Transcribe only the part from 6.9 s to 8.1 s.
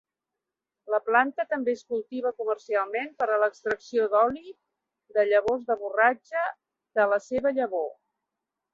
de la seva llavor.